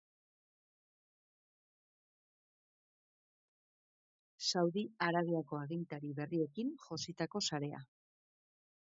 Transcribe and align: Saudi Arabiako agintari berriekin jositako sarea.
Saudi 4.47 4.83
Arabiako 5.09 5.59
agintari 5.65 6.15
berriekin 6.21 6.71
jositako 6.87 7.43
sarea. 7.51 7.83